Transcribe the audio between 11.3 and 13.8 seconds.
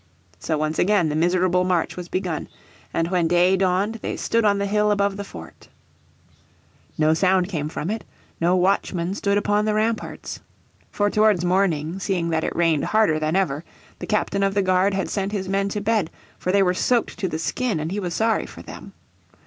morning, seeing that it rained harder than ever,